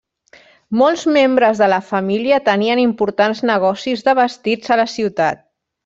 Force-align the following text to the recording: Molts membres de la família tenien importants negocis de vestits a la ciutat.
Molts 0.79 1.03
membres 1.17 1.61
de 1.65 1.67
la 1.73 1.79
família 1.91 2.41
tenien 2.49 2.83
importants 2.87 3.45
negocis 3.53 4.05
de 4.09 4.19
vestits 4.25 4.75
a 4.77 4.81
la 4.85 4.93
ciutat. 4.99 5.49